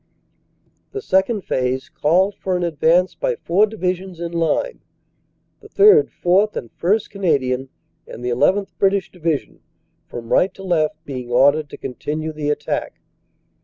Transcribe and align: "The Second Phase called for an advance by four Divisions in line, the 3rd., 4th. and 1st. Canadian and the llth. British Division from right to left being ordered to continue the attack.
"The 0.93 1.01
Second 1.03 1.41
Phase 1.43 1.87
called 1.87 2.33
for 2.33 2.57
an 2.57 2.63
advance 2.63 3.13
by 3.13 3.35
four 3.35 3.67
Divisions 3.67 4.19
in 4.19 4.31
line, 4.31 4.79
the 5.59 5.69
3rd., 5.69 6.09
4th. 6.23 6.55
and 6.55 6.75
1st. 6.79 7.11
Canadian 7.11 7.69
and 8.07 8.25
the 8.25 8.31
llth. 8.31 8.69
British 8.79 9.11
Division 9.11 9.59
from 10.07 10.33
right 10.33 10.51
to 10.55 10.63
left 10.63 11.05
being 11.05 11.29
ordered 11.29 11.69
to 11.69 11.77
continue 11.77 12.33
the 12.33 12.49
attack. 12.49 12.99